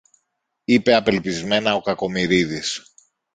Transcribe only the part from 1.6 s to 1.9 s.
ο